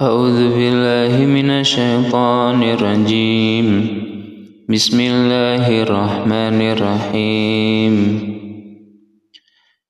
أعوذ 0.00 0.54
بالله 0.56 1.26
من 1.26 1.50
الشيطان 1.50 2.62
الرجيم. 2.62 3.88
بسم 4.68 5.00
الله 5.00 5.82
الرحمن 5.82 6.60
الرحيم. 6.62 8.20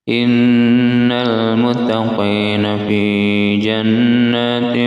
إن 0.09 1.11
المتقين 1.11 2.77
في 2.87 3.57
جنات 3.57 4.77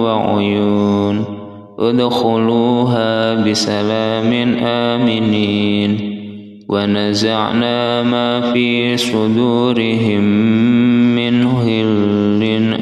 وعيون. 0.00 1.24
ادخلوها 1.78 3.34
بسلام 3.34 4.56
آمنين. 4.62 6.14
ونزعنا 6.68 8.02
ما 8.02 8.52
في 8.52 8.96
صدورهم 8.96 10.24
من 11.16 11.46
غل. 11.46 12.13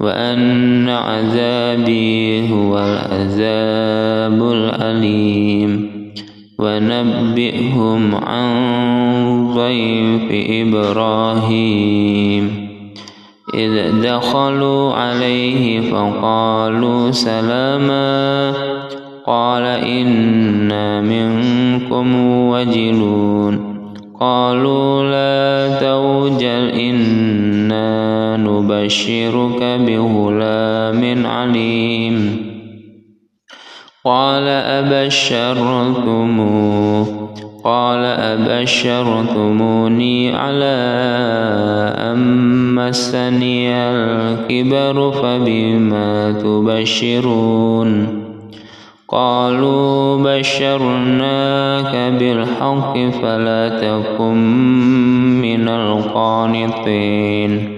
وأن 0.00 0.88
عذابي 0.88 2.52
هو 2.52 2.78
العذاب 2.78 4.52
الأليم. 4.52 5.98
ونبئهم 6.58 8.14
عن 8.14 8.48
ضيف 9.54 10.22
إبراهيم. 10.66 12.68
إذ 13.54 14.02
دخلوا 14.02 14.92
عليه 14.92 15.80
فقالوا 15.80 17.10
سلاما. 17.10 18.52
قال 19.26 19.62
إنا 19.62 21.00
منكم 21.00 22.14
وجلون. 22.48 23.78
قالوا 24.20 25.02
لا 25.02 25.80
إنا 25.80 25.97
نبشرك 28.88 29.60
بغلام 29.60 31.26
عليم. 31.26 32.16
قال 34.04 34.48
أبشرتموه 34.48 35.28
قال 37.64 38.04
أبشرتموني 38.04 40.36
على 40.36 40.78
أن 41.98 42.18
مسني 42.74 43.76
الكبر 43.76 45.12
فبما 45.12 46.32
تبشرون؟ 46.32 48.18
قالوا 49.08 50.16
بشرناك 50.16 52.12
بالحق 52.18 52.98
فلا 53.22 53.68
تكن 53.68 54.36
من 55.40 55.68
القانطين. 55.68 57.77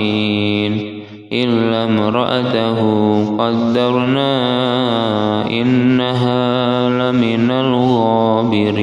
أجمعين 0.00 1.00
إلا 1.32 1.84
امرأته 1.84 2.78
قدرنا 3.36 4.30
إنها 5.50 6.88
لمن 6.88 7.50
الغابرين. 7.50 8.80